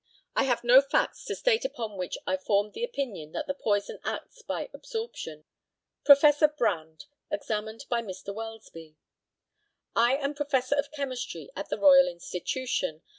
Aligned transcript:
I 0.35 0.45
have 0.45 0.63
no 0.63 0.81
facts 0.81 1.23
to 1.25 1.35
state 1.35 1.63
upon 1.63 1.95
which 1.95 2.17
I 2.25 2.35
formed 2.35 2.73
the 2.73 2.83
opinion 2.83 3.33
that 3.33 3.45
the 3.45 3.53
poison 3.53 3.99
acts 4.03 4.41
by 4.41 4.67
absorption. 4.73 5.45
Professor 6.03 6.47
BRANDE, 6.47 7.05
examined 7.29 7.85
by 7.87 8.01
Mr. 8.01 8.33
WELSBY: 8.33 8.95
I 9.95 10.15
am 10.17 10.33
Professor 10.33 10.73
of 10.73 10.89
Chemistry 10.91 11.51
at 11.55 11.69
the 11.69 11.77
Royal 11.77 12.07
Institution. 12.07 13.03